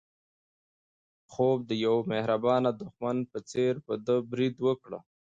خوب 1.31 1.59
د 1.69 1.71
یو 1.85 1.95
مهربانه 2.11 2.69
دښمن 2.81 3.17
په 3.31 3.39
څېر 3.51 3.73
په 3.85 3.93
ده 4.05 4.15
برید 4.31 4.55
وکړ. 4.67 4.91